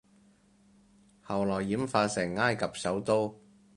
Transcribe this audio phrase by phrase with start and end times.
[1.27, 3.39] 後來演化成埃及首都